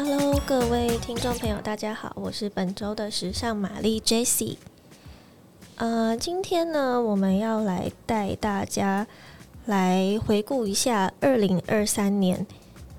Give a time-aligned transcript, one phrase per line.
[0.00, 4.56] Hello，各位听众朋友，大家好，我是本周的时尚玛丽 Jessie。
[5.74, 9.08] 呃，今天呢，我们要来带大家
[9.66, 12.46] 来回顾一下二零二三年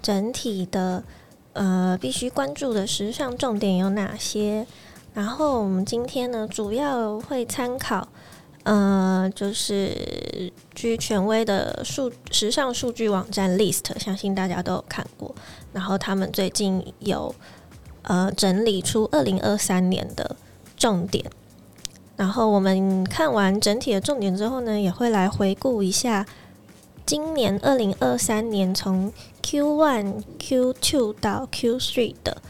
[0.01, 1.05] 整体的
[1.54, 4.68] 呃必须关注的时尚重点有哪些。
[5.13, 8.09] 然后我们今天呢，主要会参考
[8.63, 15.33] 呃，就是据权威的数时尚数据网站 List，相信大家都有看过。
[15.73, 17.33] 然后他们最近有
[18.03, 20.36] 呃整理出二零二三年的
[20.77, 21.25] 重点。
[22.17, 26.25] 然后我们看完整体的重点之后呢，也会来回顾一下
[27.05, 32.41] 今年二零二三年从 Q one、Q two 到 Q three 的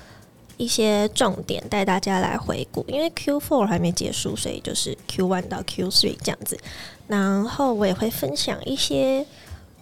[0.59, 2.85] 一些重点，带大家来回顾。
[2.87, 6.59] 因为 Q four 还没结束，所以就是 Q one 到 Q three 这样子。
[7.07, 9.25] 然后我也会分享一些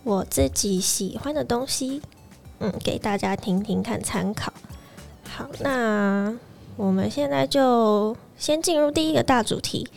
[0.03, 2.01] 我自己喜欢的东西，
[2.59, 4.53] 嗯，给大家听听看参考。
[5.27, 6.33] 好，那
[6.77, 8.15] 我们现在就。
[8.39, 9.87] 先进入第一个大主题，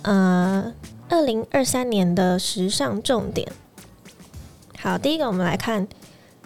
[0.00, 0.72] 呃，
[1.10, 3.46] 二零二三年的时尚重点。
[4.78, 5.86] 好，第一个我们来看，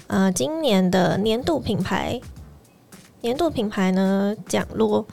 [0.08, 2.20] 呃，今年的年度品牌，
[3.26, 5.04] 年度品牌呢讲落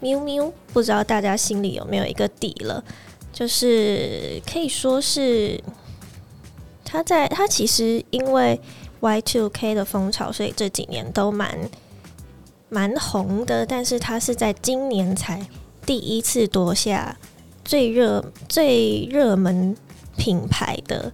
[0.00, 2.82] 喵喵不知道大家心里有没有一个底了？
[3.32, 5.62] 就是可以说是，
[6.84, 8.60] 它在它其实因为
[8.98, 11.56] Y Two K 的风潮，所以这几年都蛮。
[12.70, 15.40] 蛮红的，但是它是在今年才
[15.86, 17.16] 第一次夺下
[17.64, 19.74] 最热最热门
[20.18, 21.10] 品牌的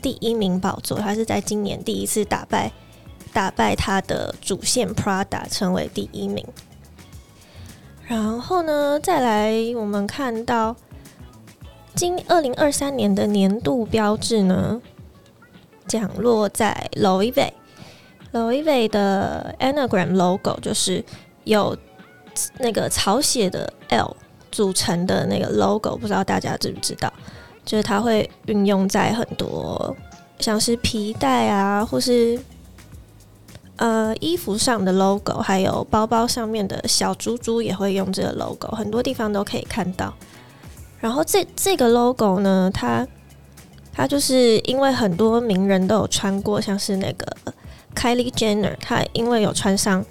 [0.00, 0.98] 第一名宝座。
[0.98, 2.72] 它是在今年第一次打败
[3.32, 6.46] 打败它的主线 Prada，成为第一名。
[8.06, 10.74] 然后呢，再来我们看到
[11.94, 14.80] 今二零二三年的年度标志呢，
[15.86, 17.52] 降落在 Loewe。
[18.32, 21.04] Loewe 的 Anagram logo 就是
[21.44, 21.76] 有
[22.58, 24.16] 那个草写的 L
[24.52, 27.12] 组成的那个 logo，不知道大家知不知道？
[27.64, 29.96] 就是它会运用在很多
[30.38, 32.40] 像是皮带啊，或是
[33.80, 40.14] 呃衣服上的 logo，还有包包上面的小珠珠也会用这个 logo，很多地方都可以看到。
[41.00, 43.06] 然后这这个 logo 呢，它
[43.92, 47.26] 它就是因为很多名人都有穿过，像是那个。
[47.92, 50.06] Kylie Jenner，她因为有穿上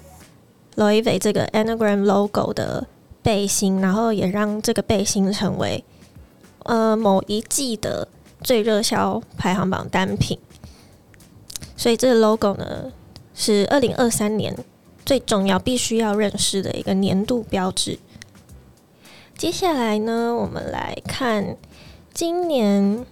[0.76, 2.86] Loewe 这个 Anagram logo 的
[3.22, 5.82] 背心，然后也让这个背心成为
[6.64, 8.06] 呃某一季的
[8.42, 10.38] 最热销排行榜单品。
[11.74, 12.92] 所以这个 logo 呢，
[13.40, 14.54] 是二零二三年
[15.06, 17.98] 最重要、必须要认识的一个年度标志。
[19.38, 21.56] 接下来呢，我们来看
[22.12, 23.06] 今年。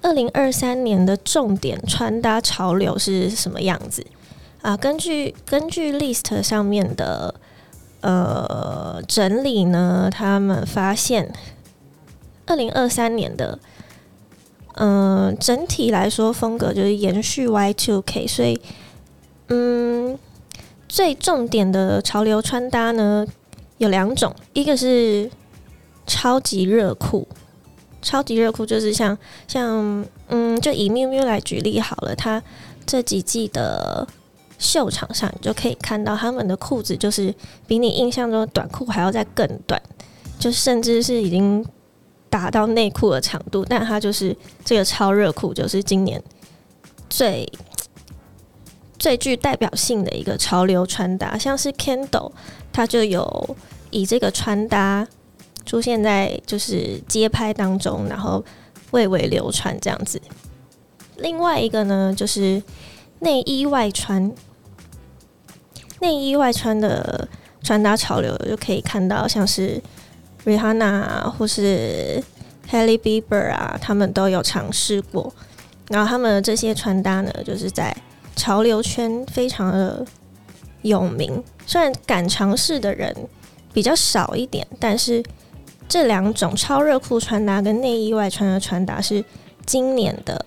[0.00, 4.06] 二零二三年的重点穿搭潮流是什么样子
[4.62, 4.76] 啊？
[4.76, 7.34] 根据根据 list 上面的
[8.00, 11.32] 呃整理呢，他们发现
[12.46, 13.58] 二零二三年的
[14.74, 18.60] 嗯、整体来说风格就是延续 Y2K，所以
[19.48, 20.18] 嗯
[20.88, 23.26] 最重点的潮流穿搭呢
[23.78, 25.30] 有两种，一个是
[26.06, 27.26] 超级热裤。
[28.00, 32.40] 超级热裤就是像像嗯，就以 miu miu 来举例好了，它
[32.86, 34.06] 这几季的
[34.56, 37.34] 秀场上，你就可以看到他们的裤子就是
[37.66, 39.82] 比你印象中的短裤还要再更短，
[40.38, 41.64] 就甚至是已经
[42.30, 43.64] 达到内裤的长度。
[43.68, 46.22] 但它就是这个超热裤，就是今年
[47.10, 47.50] 最
[48.98, 52.32] 最具代表性的一个潮流穿搭，像是 Kendall，
[52.72, 53.56] 它就有
[53.90, 55.06] 以这个穿搭。
[55.66, 58.42] 出现在就是街拍当中，然后
[58.90, 60.18] 蔚为流传这样子。
[61.18, 62.62] 另外一个呢，就是
[63.18, 64.32] 内衣外穿，
[66.00, 67.28] 内衣外穿的
[67.62, 69.78] 穿搭潮流就可以看到，像是
[70.46, 72.24] Rihanna 或是
[72.66, 75.30] h a l l y Bieber 啊，他们都有尝试过。
[75.88, 77.94] 然后他们这些穿搭呢，就是在
[78.38, 80.06] 潮流圈非常的
[80.80, 81.44] 有名。
[81.66, 83.14] 虽然敢尝试的人
[83.74, 85.22] 比较少一点，但是。
[85.90, 89.24] 这两种超热裤穿搭跟内衣外穿的穿搭是
[89.64, 90.44] 今年的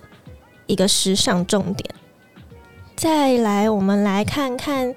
[0.68, 1.90] 一个时尚重点。
[2.94, 4.94] 再来，我们来看看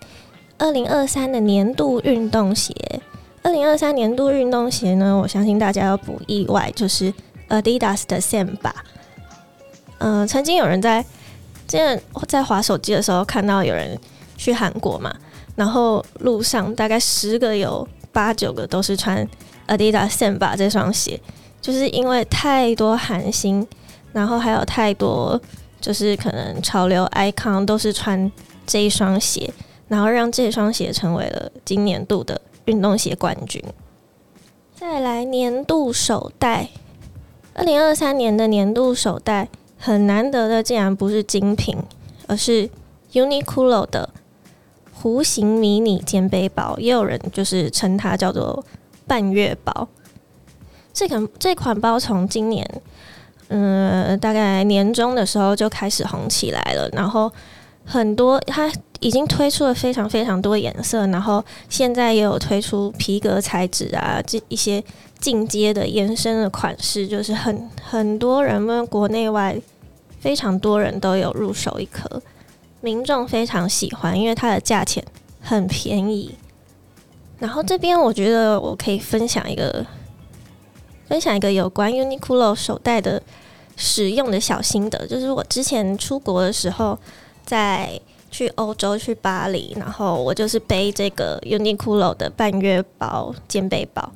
[0.59, 2.75] 二零二三的年度运动鞋。
[3.41, 7.11] 二零二三年度运动鞋呢，我相信大家要不意外，就是
[7.49, 8.71] Adidas 的 Samba。
[9.97, 11.03] 嗯、曾经有人在，
[11.67, 13.99] 之前在滑手机的时候看到有人
[14.37, 15.13] 去韩国嘛，
[15.55, 19.27] 然后路上大概十个有八九个都是穿。
[19.67, 21.19] Adidas Samba 这双鞋，
[21.59, 23.65] 就是因为太多韩星，
[24.13, 25.41] 然后还有太多
[25.81, 28.31] 就是可能潮流 icon 都是穿
[28.67, 29.51] 这一双鞋，
[29.87, 33.59] 然后让这双鞋成为了今年度的运动鞋冠军。
[34.75, 36.69] 再来年度首戴，
[37.55, 41.77] 二零二三年的年度首戴很难得的，竟然不是精品，
[42.27, 42.69] 而是
[43.13, 44.09] Uniqlo 的
[45.01, 48.63] 弧形迷你肩背包，也有人就是称它叫做
[49.05, 49.87] 半月包。
[50.93, 52.81] 这款这款包从今年，
[53.49, 57.31] 嗯，大概年中的时候就开始红起来了，然后
[57.83, 58.71] 很多它
[59.01, 64.83] 已经推出了非常非常多颜色，然后现在也有推出皮革材质啊，这一些
[65.25, 69.59] 进阶的延伸的款式，就是很很多人们国内外
[70.19, 72.21] 非常多人都有入手一颗，
[72.81, 75.03] 民众非常喜欢，因为它的价钱
[75.41, 76.35] 很便宜。
[77.39, 79.83] 然后这边我觉得我可以分享一个。
[81.07, 83.21] 分享一个有关 Uniqlo 手袋的
[83.75, 86.97] 使用的小心得，就是我之前出国的时候，
[87.45, 88.01] 在
[88.31, 94.11] 去欧洲去巴黎，然后我就是背这个 Uniqlo 的半月包肩背包，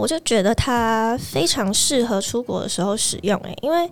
[0.00, 3.90] 我就觉得它非常适合出国的时候使用，诶，因为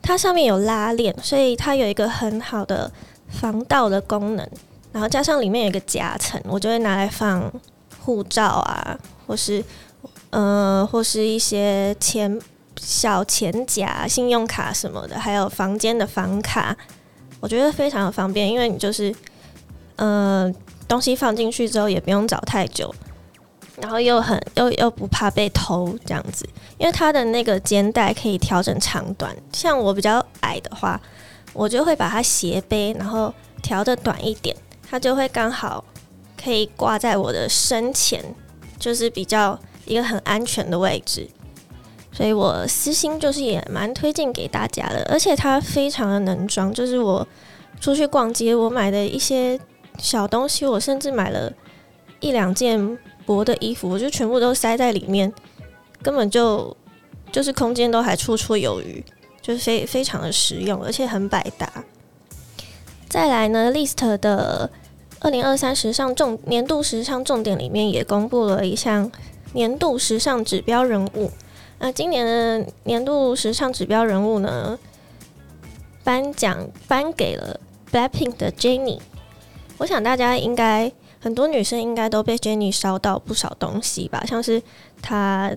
[0.00, 2.90] 它上面有拉链，所以它有一个很好的
[3.28, 4.48] 防盗的功能，
[4.92, 7.52] 然后加上里面有一个夹层，我就会拿来放
[8.00, 9.64] 护照啊，或是。
[10.30, 12.40] 呃，或是一些钱、
[12.80, 16.74] 小钱夹、信用卡什么的，还有房间的房卡，
[17.38, 19.14] 我觉得非常的方便，因为你就是，
[19.96, 20.50] 呃，
[20.88, 22.90] 东西放进去之后也不用找太久，
[23.80, 26.48] 然后又很又又不怕被偷这样子，
[26.78, 31.00] 因为它的那个肩带可以调整长短，像我比较矮的话，
[31.52, 33.32] 我就会把它斜背，然后
[33.62, 34.56] 调的短一点，
[34.88, 35.84] 它就会刚好
[36.42, 38.22] 可以挂在我的身前，
[38.78, 39.58] 就是比较。
[39.84, 41.28] 一个很安全的位置，
[42.12, 46.72] 所以我私心就是也蛮推荐给大家的，而且它非常的能装。
[46.72, 47.26] 就是我
[47.80, 49.58] 出去逛街，我买的一些
[49.98, 51.52] 小东西，我甚至买了
[52.20, 52.96] 一两件
[53.26, 55.32] 薄的衣服，我就全部都塞在里面，
[56.02, 56.76] 根本就
[57.30, 59.04] 就是空间都还绰绰有余，
[59.40, 61.84] 就是非非常的实用，而且很百搭。
[63.08, 64.70] 再来呢，LIST 的
[65.20, 69.10] 二零二三时尚重年度时尚重点里面也公布了一项。
[69.54, 71.30] 年度时尚指标人物，
[71.78, 74.78] 那今年的年度时尚指标人物呢？
[76.02, 77.60] 颁奖颁给了
[77.92, 79.00] Blackpink 的 Jennie。
[79.76, 80.90] 我想大家应该
[81.22, 84.60] 很多女生应该都被 Jennie 烧到不少东西吧，像是
[85.00, 85.50] 她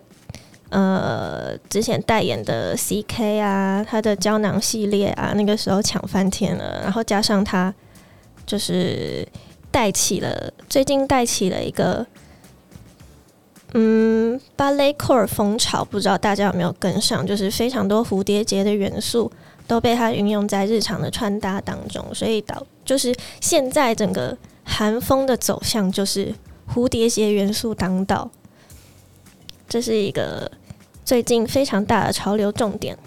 [0.70, 7.74] 呃之前代言的 CK 啊，她的胶囊系列啊，那个时候抢翻天了，然后加上她
[8.46, 9.28] 就是
[9.72, 12.06] 带起了最近带起了一个。
[13.78, 17.28] 嗯，芭蕾 core 风潮，不知道大家有没有跟上？
[17.28, 19.30] 就是非常多蝴蝶结的元素
[19.68, 26.36] 都被它运用在日常的穿搭当中，所以导就是现在整个寒风的走向就是
[26.68, 28.30] 蝴蝶结元素当道，
[29.70, 30.52] 这是一个
[31.06, 32.98] 最近非常大的潮流重点。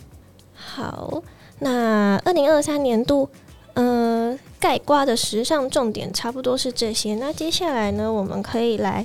[0.55, 1.23] 好，
[1.59, 3.29] 那二零二三年度，
[3.75, 7.15] 呃，概括的时尚重点差不多是这些。
[7.17, 9.05] 那接下来呢，我们可以来。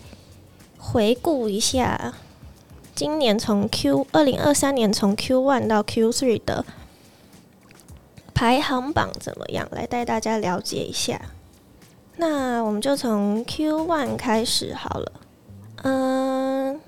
[0.85, 2.13] 回顾一下
[2.93, 6.65] 今年从 Q 二零二三年从 Q one 到 Q three 的
[8.33, 9.65] 排行榜怎么样？
[9.71, 11.21] 来带大家了解一下。
[12.17, 15.11] 那我们就从 Q one 开始好了。
[15.83, 16.79] 嗯，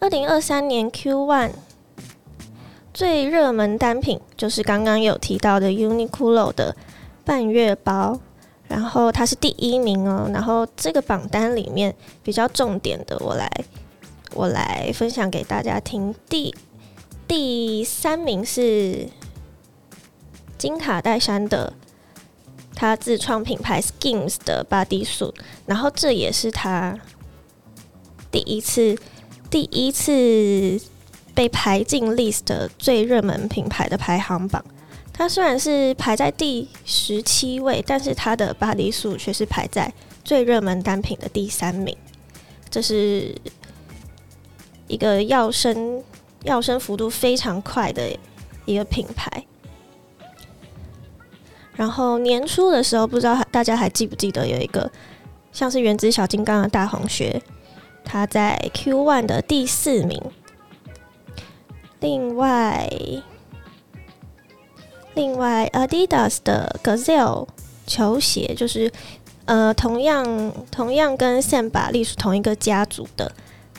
[0.00, 1.50] 二零二三年 Q one
[2.92, 6.76] 最热门单品就是刚刚有提到的 Uniqlo 的
[7.24, 8.20] 半月包。
[8.66, 13.48] 然后它是第一名哦，然后这个榜单里面比较重点的，我来
[14.32, 16.14] 我来分享给大家听。
[16.30, 16.52] 第
[17.28, 19.06] 第三名是
[20.56, 21.74] 金卡戴珊的，
[22.74, 25.34] 他自创品牌 Skims 的 Bodysuit，
[25.66, 26.98] 然后这也是他
[28.30, 28.98] 第一次
[29.48, 30.80] 第一次
[31.34, 34.64] 被排进 list 的最热门品牌的排行榜。
[35.12, 41.96] 它虽然是排在第十七位，但是它的 Bodysuit 却是排在最热门单品的第三名。
[42.68, 43.32] 这是
[44.88, 46.02] 一个跃升
[46.42, 48.18] 跃升幅度非常快的
[48.64, 49.46] 一个品牌。
[51.74, 54.90] 然后年初的时候，不知道大家还记不记得有一个
[55.52, 57.42] 像是原子小金刚的大红靴，
[58.04, 60.20] 它在 Q One 的第四名。
[62.00, 62.88] 另外。
[65.16, 67.46] 另外，Adidas 的 Gazelle
[67.86, 68.90] 球鞋就是，
[69.44, 73.30] 呃，同样同样跟 Samba 隶属同一个家族的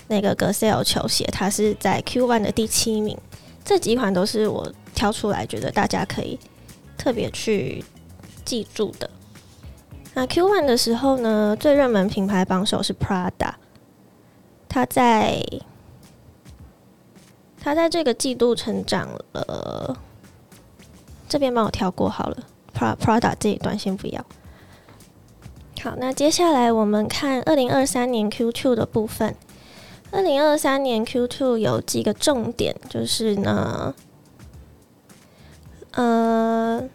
[0.07, 3.17] 那个 Gazelle 球鞋，它是在 Q One 的第七名。
[3.65, 6.39] 这几款都是我挑出来觉得大家可以
[6.97, 7.83] 特别去
[8.43, 9.09] 记住的。
[10.13, 13.53] 那 Q one 的时候呢，最热门品牌榜首是 Prada，
[14.69, 15.43] 它在
[17.61, 19.97] 它在这个季度成长了。
[21.27, 22.37] 这边帮我跳过好了
[22.73, 24.25] ，Prada 这一段先不要。
[25.81, 29.35] 好，那接下来我们看二零二三年 Q two 的部分。
[30.11, 33.93] 二零二三年 Q two 有几个重点，就是呢，
[35.95, 36.87] 呃，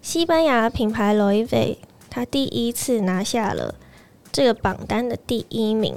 [0.00, 1.76] 西班牙品牌 Loewe
[2.10, 3.74] 它第一次拿下了
[4.32, 5.96] 这个榜单的第一名，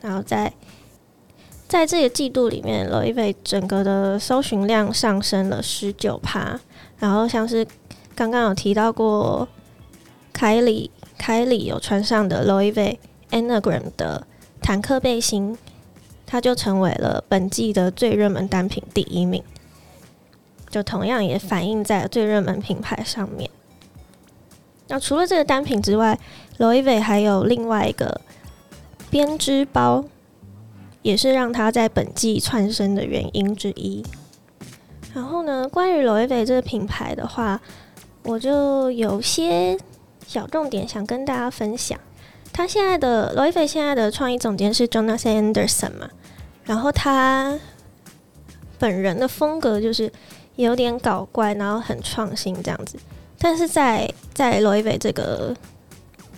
[0.00, 0.52] 然后在
[1.66, 6.60] 在这个季度里面，Loewe 整个的搜寻量上升了十九趴，
[6.98, 7.66] 然后像是
[8.14, 9.48] 刚刚有提到过，
[10.32, 12.98] 凯里凯里有穿上的 Loewe
[13.30, 14.26] Anagram 的
[14.60, 15.58] 坦克背心。
[16.24, 19.42] 它就成为了本季的最热门单品第一名，
[20.72, 23.48] 就同样也反映在最热门品牌上面。
[24.88, 26.18] 那除了这个单品之外
[26.58, 28.20] ，Loewe 还有另外一个
[29.10, 30.04] 编织包，
[31.02, 34.02] 也是让它在本季窜升的原因之一。
[35.14, 37.60] 然后呢，关于 Loewe 这个品牌的话，
[38.22, 39.78] 我就有些
[40.26, 41.98] 小重点想跟大家分享。
[42.50, 46.08] 他现在的 Loewe 现在的创意总监是 Jonathan Anderson 嘛。
[46.64, 47.58] 然后他
[48.78, 50.10] 本人的风格就是
[50.62, 52.98] 有点搞怪，然后很创新这样子。
[53.38, 55.54] 但是在在 Loewe 这个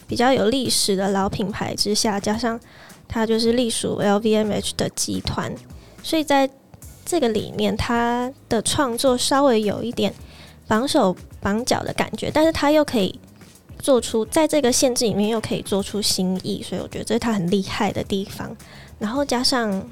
[0.06, 2.58] 比较有历史的老品牌之下，加上
[3.06, 5.54] 他就是隶属 LVMH 的集团，
[6.02, 6.48] 所以在
[7.04, 10.12] 这个里面，他的创作稍微有一点
[10.66, 13.20] 绑手绑脚的感觉，但是他又可以
[13.78, 18.56] 做出在这个限制里面又可以做出新意，所以我觉得这是他很厉害的地方。
[18.98, 19.88] 然后加上。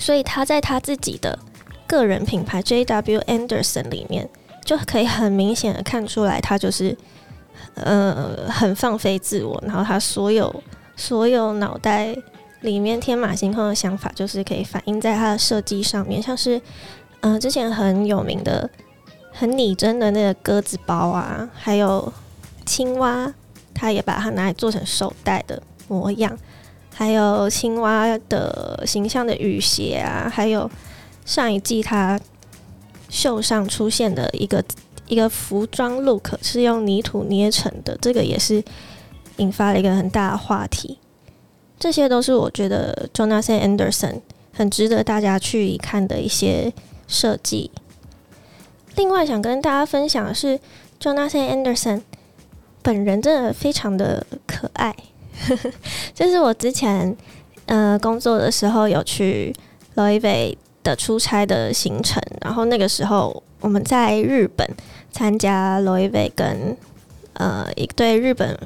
[0.00, 1.36] 所以他在他自己的
[1.88, 4.28] 个人品牌 JW Anderson 里面，
[4.64, 6.96] 就可以很明显的看出来，他就是
[7.74, 10.62] 呃很放飞自我，然后他所有
[10.94, 12.14] 所有脑袋
[12.60, 16.60] 里面天马行空的想法，就是可以反映在他的设计上面，像是
[17.20, 18.70] 嗯、之前很有名的
[19.32, 22.12] 很拟真的那个鸽子包啊，还有
[22.64, 23.32] 青蛙，
[23.74, 26.36] 他也把它拿来做成手袋的模样。
[26.94, 30.68] 还有青蛙的形象的雨鞋啊，还有
[31.28, 32.18] 上一季它
[33.10, 34.64] 秀上出现的一个
[35.08, 38.64] 一个服装 look 是用泥土捏成的，这个也是
[39.36, 40.98] 引发了一个很大的话题。
[41.78, 44.22] 这些都是我觉得 Jonathan Anderson
[44.54, 46.72] 很值得大家去看的一些
[47.06, 47.70] 设计。
[48.96, 50.58] 另外想跟大家分享的是
[50.98, 52.00] ，Jonathan Anderson
[52.80, 54.96] 本人真的非常的可爱。
[56.14, 57.14] 这是我之前
[57.66, 59.54] 呃工作的时候有去
[59.94, 60.56] Loewe
[60.88, 64.66] 的出差的行程，然后那个时候我们在日本
[65.12, 66.74] 参加 Loewe 跟
[67.34, 68.58] 呃一对日本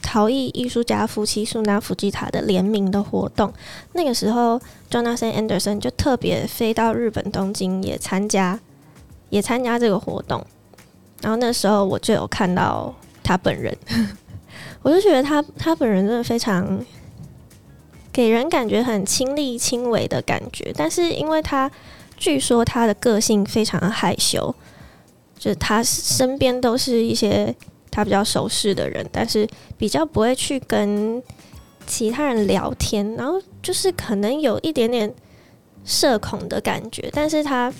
[0.00, 3.52] 陶艺艺术家夫妻素纳福吉塔的联名的活动，
[3.94, 8.60] 那个时候 Jonathan Anderson 就特别飞到日本东京也参加
[9.30, 10.46] 也参加这个活动，
[11.20, 12.94] 然后那时候我就有看到
[13.24, 13.76] 他本人。
[14.82, 16.78] 我就觉得他他本人真的非常
[18.16, 21.70] 给人感觉很亲力亲为的感觉，但是因为他
[22.16, 24.54] 据说他的个性非常害羞，
[25.38, 27.54] 就是他身边都是一些
[27.90, 29.46] 他比较熟识的人，但是
[29.76, 31.22] 比较不会去跟
[31.86, 35.14] 其他人聊天，然后就是可能有一点点
[35.84, 37.70] 社恐的感觉，但是他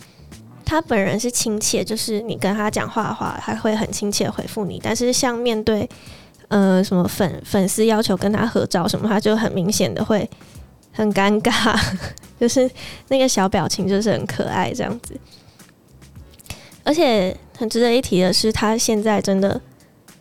[0.67, 5.89] 他本人是亲切，就是你跟他讲话的话，他会很亲切回复你，但是像面对。
[6.49, 10.29] 呃，什么粉粉丝要求跟他合照什么，他就很明显的会
[10.93, 11.77] 很尴尬，
[12.41, 12.71] 就是
[13.09, 15.19] 那个小表情就是很可爱这样子。
[16.85, 19.61] 而且很值得一提的是，他现在真的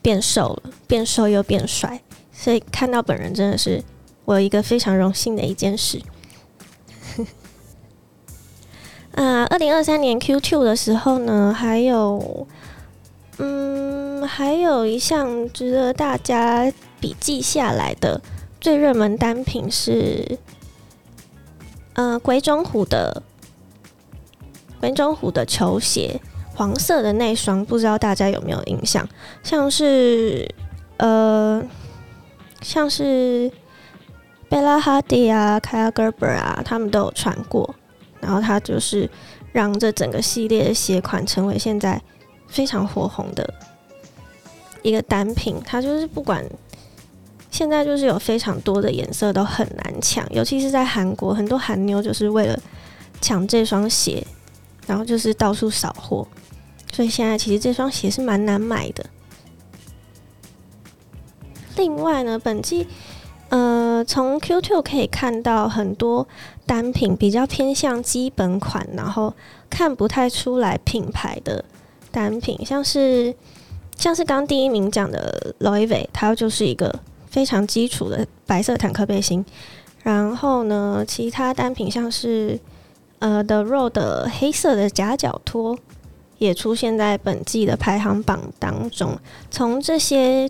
[0.02, 2.02] 变瘦了，变瘦又变帅，
[2.34, 3.84] 所以看到本人真的是
[4.26, 6.02] 我一个非常荣幸的一件事。
[9.12, 12.48] 啊， 二零二三年 Q2 的时候呢，还有。
[13.38, 18.22] 嗯，还有一项值得大家笔记下来的
[18.62, 20.38] 最热门单品是，
[21.94, 23.24] 呃，鬼冢虎的
[24.80, 26.22] 鬼冢虎的球鞋，
[26.54, 29.08] 黄色的那双，不知道大家有没有印象？
[29.42, 30.48] 像是
[30.98, 31.64] 呃，
[32.62, 33.52] 像是
[34.48, 37.74] 贝拉哈迪啊、Kaia Gerber 啊，他们都有穿过，
[38.20, 39.10] 然后它就是
[39.52, 42.02] 让这整个系列的鞋款成为现在。
[42.48, 43.54] 非常火红的
[44.86, 46.46] 一个单品，它就是不管
[47.50, 52.60] 现在就是有非常多的颜色都很难抢，尤其是在韩国，很多韩妞就是为了
[53.20, 54.26] 抢这双鞋，
[54.86, 56.28] 然后就是到处扫货，
[56.94, 59.04] 所以现在其实这双鞋是蛮难买的。
[61.78, 62.88] 另外呢，本季
[63.50, 66.28] 呃从 Q2 可以看到很多
[66.68, 69.34] 单品比较偏向基本款，然后
[69.70, 71.66] 看不太出来品牌的
[72.12, 73.36] 单品，像是
[73.98, 77.00] 像是刚第一名讲的 Loewe，它就是一个
[77.30, 79.44] 非常基础的白色坦克背心。
[80.04, 82.60] 然后呢，其他单品像是
[83.20, 85.78] 呃 The Row 的黑色的夹脚拖，
[86.38, 89.18] 也出现在本季的排行榜当中。
[89.50, 90.50] 从这些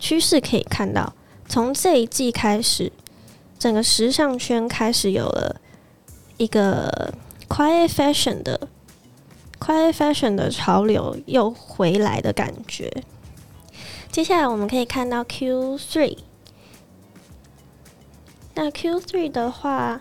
[0.00, 1.12] 趋势可以看到，
[1.46, 2.90] 从这一季开始，
[3.58, 5.60] 整个时尚圈开始有了
[6.38, 7.12] 一个
[7.48, 8.68] quiet fashion 的
[9.60, 12.90] quiet fashion 的潮流又回来的感觉。
[14.10, 16.16] 接下来我们可以看到 Q3。
[18.54, 20.00] 那 Q3 的话，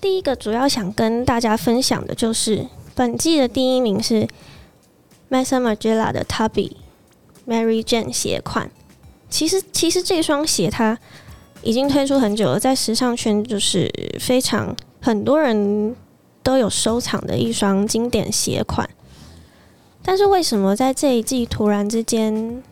[0.00, 4.28] 第一个主要想跟大家分享的就是本季的第一名是
[5.30, 6.76] Maison Margiela 的 Tabi
[7.46, 8.70] Mary Jane 鞋款。
[9.28, 10.96] 其实，其实这双鞋它
[11.62, 13.90] 已经推出很久了，在时尚圈就是
[14.20, 15.96] 非常很多人
[16.46, 18.88] 都有收藏的一双经典鞋款。
[20.04, 22.62] 但是为什么在这一季突然之间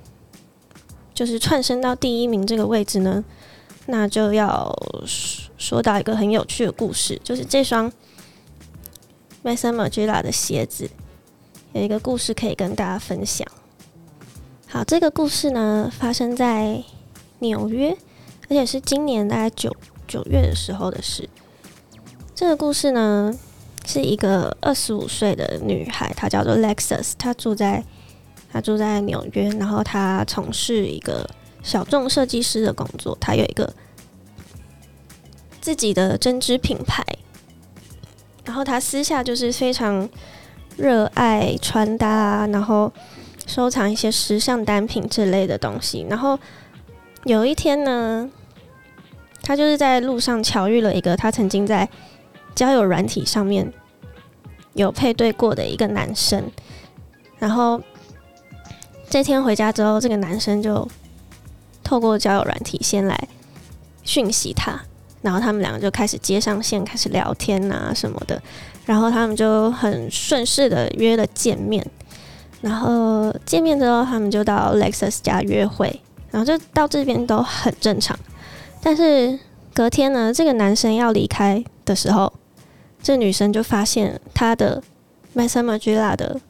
[1.12, 3.25] 就是窜升到第一名这个位置呢？
[3.87, 4.73] 那就要
[5.59, 7.90] 说到一个很有趣的故事，就是这双
[9.43, 10.88] m a s s i m o g i l a 的鞋子
[11.73, 13.45] 有一个故事可以跟大家分享。
[14.69, 16.81] 好，这个故事呢发生在
[17.40, 17.90] 纽约，
[18.49, 19.75] 而且是今年大概九
[20.07, 21.28] 九月的时候的事。
[22.37, 23.37] 这个故事呢
[23.84, 27.84] 是一个二十五岁的女孩，她叫做 Lexus，她住在
[28.52, 31.28] 她住在纽约，然后她从事一个。
[31.64, 33.72] 小众设计师的工作，她有一个
[35.62, 37.02] 自己的针织品牌，
[38.44, 40.06] 然后她私下就是非常
[40.76, 42.92] 热爱穿搭，然后
[43.47, 46.04] 收藏一些时尚单品之类的东西。
[46.10, 46.38] 然后
[47.25, 48.30] 有一天呢，
[49.42, 51.88] 她就是在路上巧遇了一个她曾经在
[52.54, 53.73] 交友软体上面
[54.75, 56.50] 有配对过的一个男生，
[57.38, 57.80] 然后
[59.08, 60.88] 这天回家之后，这个男生就。
[61.86, 63.28] 透过交友软体先来
[64.04, 64.80] 讯息他，
[65.21, 68.43] 然后他们两个就开始接上线，开始聊天啊什么的，
[68.86, 71.86] 然后他们就很顺势的约了见面，
[72.62, 78.19] 然后见面之后他们就到 Lexus 家约会，然后就到这边都很正常，
[78.80, 79.38] 但是
[79.75, 82.32] 隔天呢，这个男生要离开的时候，
[83.04, 84.82] 这女生就发现她的
[85.36, 86.40] Maison Margiela 的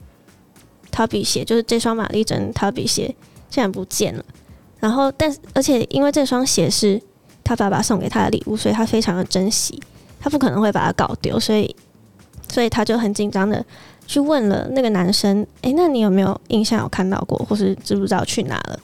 [0.93, 3.17] Tabi 鞋，就是这双玛丽珍 Tabi 鞋，
[3.51, 4.25] 竟然不见了。
[4.79, 7.03] 然后，但而且因为这双鞋是
[7.43, 9.83] 她爸爸送给她的礼物，所以她非常的珍惜，
[10.21, 11.75] 她不可能会把它搞丢，所以，
[12.49, 13.64] 所以她就很紧张的
[14.07, 18.79] 去问了那个男生：“诶，那你有没有印象有看到过，或是知不知道去哪了？”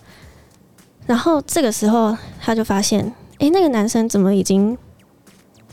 [1.06, 4.76] 然后这个时候她就发现：“诶，那个男生怎么已经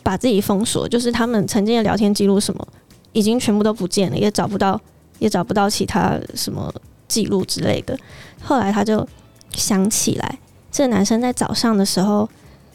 [0.07, 0.87] 把自己封锁？
[0.87, 2.67] 就是他们曾经的聊天记录什么，
[3.11, 4.79] 已经全部都不见了，也找不到，
[5.19, 6.73] 也找不到其他什么
[7.09, 7.97] 记录之类的。”
[8.41, 9.05] 后来他就。
[9.53, 10.37] 想起来，
[10.71, 12.29] 这个男生在早上的时候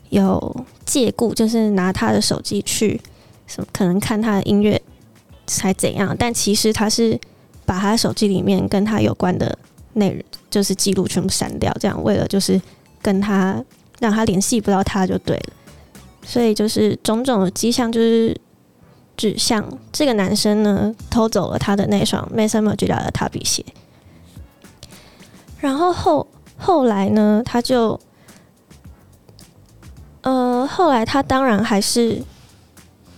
[0.09, 3.01] 有借故，就是拿他的手机去
[3.47, 4.81] 什么，可能看他的音乐
[5.47, 6.17] 才怎样。
[6.19, 7.17] 但其实他是
[7.65, 9.57] 把他手机里面跟他有关的
[9.93, 12.61] 内容，就是记录全部删掉，这样为了就是
[13.01, 13.63] 跟他
[14.01, 15.53] 让他联系不到他就对了。
[16.25, 18.39] 所以就是种种的迹象，就是
[19.17, 23.65] 指向这个男生呢偷走了他的那双 Maison m a r g i l a 的 Tabi 鞋，
[25.61, 26.27] 然后后。
[26.65, 27.99] 后来呢，他就，
[30.21, 32.23] 呃，后来他当然还是，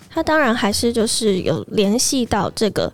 [0.09, 2.91] 他当然还是就是有联系到这个。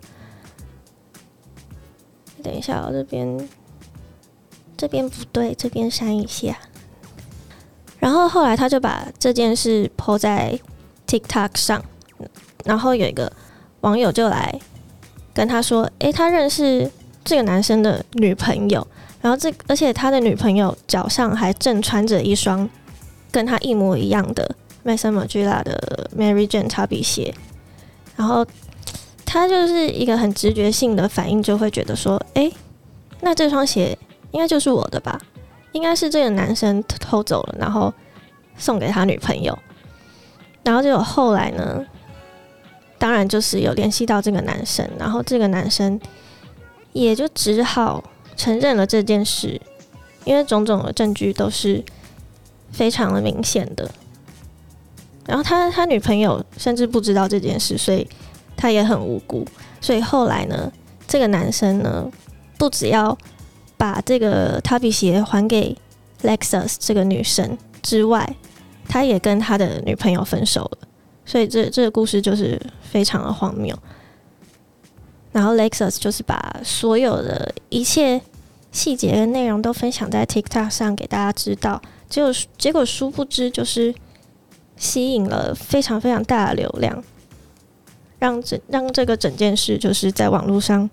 [2.43, 3.49] 等一下，我这边，
[4.75, 6.59] 这边不对，这边删一下。
[8.01, 10.59] 然后后来他就把这件事 po 在
[11.05, 11.79] TikTok 上，
[12.65, 13.31] 然后有一个
[13.81, 14.59] 网友就来
[15.35, 16.89] 跟他说：“诶，他认识
[17.23, 18.85] 这个男生的女朋友。”
[19.21, 22.67] 然后这，而且他的女朋友脚上还正穿着一双
[23.29, 27.03] 跟他一模一样的 m a s o n m a g i l a 的 Mary Jane Tabi
[27.03, 27.31] 鞋，
[28.15, 28.43] 然后
[29.23, 32.51] 他就是一个很直觉性的反应，就会觉得说，诶，
[33.21, 33.95] 那这双鞋
[34.31, 35.21] 应该就是我的吧？
[35.71, 37.93] 应该是这个男生偷走了，然后
[38.57, 39.57] 送给他女朋友。
[40.63, 41.85] 然后就有后来呢，
[42.97, 45.99] 当然就是有联系到这个男生，然后这个男生
[46.93, 48.03] 也就只好。
[48.37, 49.61] 承认了这件事，
[50.23, 51.83] 因为种种的证据都是
[52.71, 53.91] 非常的明显的。
[55.27, 58.07] 然后他他女朋友甚至不知道这件事，所以
[58.57, 59.45] 他也很无辜。
[59.79, 60.71] 所以后来呢，
[61.07, 62.09] 这个男生呢，
[62.57, 63.15] 不只要
[63.81, 65.75] 把这个 Tabi 鞋还给
[66.21, 68.35] Lexus 这个女生之外，
[68.87, 70.77] 他也跟他的女朋友分手了。
[71.25, 73.75] 所以这这个故事就是非常的荒谬。
[75.31, 78.21] 然后 Lexus 就是把所有的一切
[78.71, 83.95] 细节跟内容都分享在 TikTok 上给大家知道，结果结果殊不知就是
[84.77, 87.03] 吸引了非常非常大的流量，
[88.19, 90.87] 让整让这个整件事就是在网络上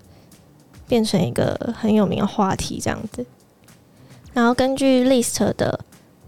[0.89, 3.25] 变成一个很有名的话题这样子。
[4.33, 5.79] 然后根据 List 的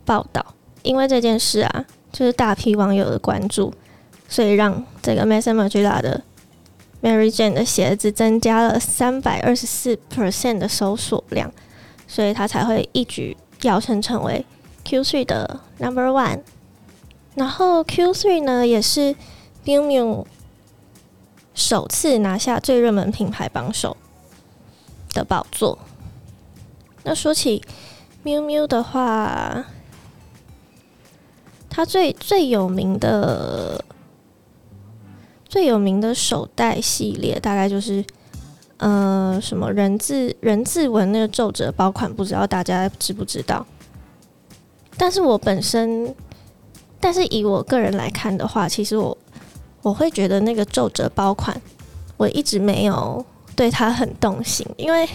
[0.05, 0.45] 报道，
[0.83, 3.73] 因为这件事啊，就是大批网友的关注。
[4.29, 6.23] 所以让这个 Mason m a g i l a 的
[7.03, 11.51] Mary Jane 的鞋子增加了三百二十四 percent 的搜索量，
[12.07, 14.45] 所以它才会一举跃升成为
[14.85, 16.39] Q3 的 Number One。
[17.35, 19.13] 然后 Q3 呢，也是
[19.65, 20.25] Miu Miu
[21.53, 23.97] 首次拿下最热门品牌榜首
[25.13, 25.77] 的宝座。
[27.03, 27.61] 那说起
[28.23, 29.65] Miu Miu 的话，
[31.69, 33.83] 它最最有名的。
[35.49, 38.01] 最有名的手袋系列大概就是，
[38.77, 43.65] 呃，什么人字人字纹那个皱褶包款，不知道大家知不知道？
[44.95, 46.15] 但是我本身，
[47.01, 49.17] 但是以我个人来看的话，其实我
[49.81, 51.61] 我会觉得那个皱褶包款，
[52.15, 53.25] 我一直没有
[53.61, 55.07] 对它很动心，因为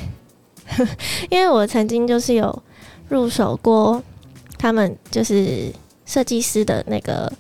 [1.31, 2.63] 因为我曾经就是有
[3.09, 4.01] 入手过
[4.57, 5.73] 他们就是
[6.05, 7.33] 设计师的那个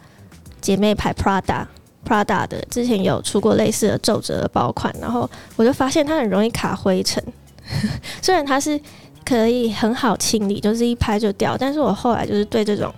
[0.60, 1.64] 姐妹牌 Prada。
[2.04, 7.22] Prada 的之前有出过类似的皱褶的包款，然后我就发现它很容易卡灰尘。
[8.20, 8.80] 虽然它是
[9.24, 12.92] 可以很好清理，就是一拍就掉，但是我后来就是对这种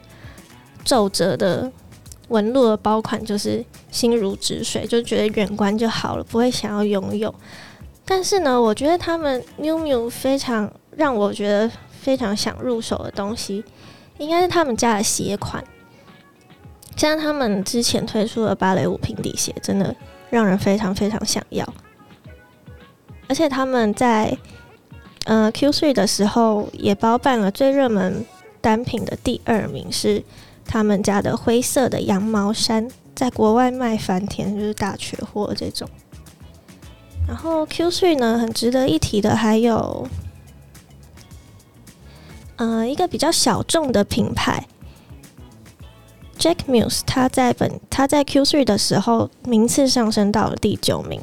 [0.82, 1.70] 皱褶的
[2.28, 7.34] 纹路的包款就是心如止水，就觉得远观就好了，不会想要拥有。
[8.10, 13.62] 但是呢，我觉得他们 Miu Miu 非常让我觉得非常想入手的东西，
[14.16, 15.62] 应该是他们家的鞋款。
[16.96, 19.94] 像他们之前推出的芭蕾舞平底鞋，真的
[20.30, 21.74] 让人非常非常想要。
[23.28, 24.34] 而且他们在
[25.26, 28.24] 呃 Q3 的时候也包办了最热门
[28.62, 30.24] 单品的第二名，是
[30.64, 35.86] 他们家的灰色的羊毛衫，在国外卖翻天，就是大缺货这种。
[37.28, 40.08] 然后 Q3 呢，很值得一提的还有，
[42.56, 44.66] 呃，一个比较小众的品牌。
[46.38, 51.20] ，Jack Muse 他在本他在 Q3 的时候名次上升到了第九名。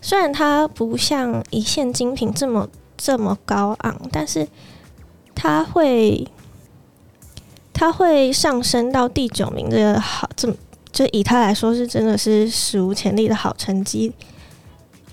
[0.00, 4.46] 虽然它不像一线精品这么这么高昂，但是
[5.34, 6.28] 它会
[7.72, 10.54] 它会上升到第九名，这个好，这么
[10.92, 14.12] 就以它来说是真的是史无前例的好成绩。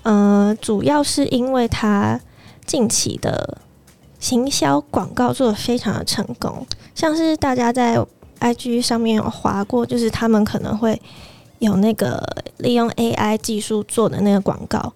[0.02, 2.20] 呃，主要是因为它
[2.66, 3.58] 近期的
[4.18, 8.04] 行销广告做得非常的成功，像是大家在。
[8.42, 11.00] IG 上面有划过，就是他们可能会
[11.60, 12.20] 有那个
[12.56, 14.92] 利用 AI 技术做的那个广告，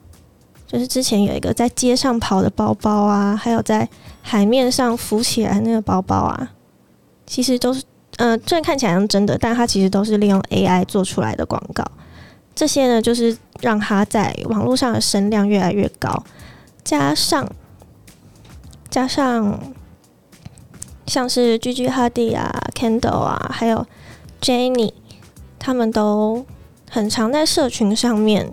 [0.66, 3.88] 就是之前有一个在街上跑的包包啊，还有在
[4.20, 6.50] 海面上浮起来那个包包啊，
[7.24, 7.84] 其实都是，
[8.16, 11.84] 嗯、呃，虽然看起来像真的，但它其实都是利用 AI 做出来的广告。
[12.56, 16.24] 这些呢，就是让他在网络上的声量越来越高，
[16.82, 17.48] 加上
[18.90, 19.72] 加上。
[21.08, 23.86] 像是 Gigi Hadid 啊、Kendall 啊，还有
[24.40, 24.92] Jennie，
[25.56, 26.44] 他们都
[26.90, 28.52] 很常在社群上面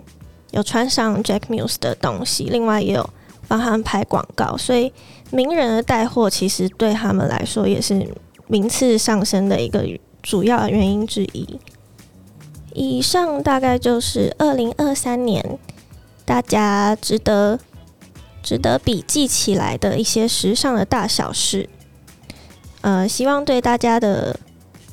[0.52, 3.10] 有穿上 Jack Muse 的东西，另外也有
[3.48, 4.92] 帮他们拍广告，所以
[5.32, 8.08] 名人的带货其实对他们来说也是
[8.46, 9.84] 名次上升的一个
[10.22, 11.58] 主要原因之一。
[12.74, 15.58] 以上大概就是二零二三年
[16.26, 17.58] 大家值得
[18.42, 21.68] 值得笔记起来的一些时尚的大小事。
[22.82, 24.38] 呃，希望对大家的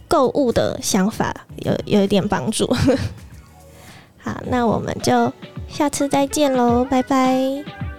[0.08, 2.66] 购物的想法有有一点帮助。
[4.24, 5.34] 好，那我们就
[5.68, 7.91] 下次再见喽，拜拜。